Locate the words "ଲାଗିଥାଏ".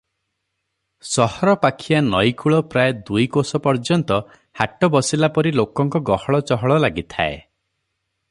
6.87-7.37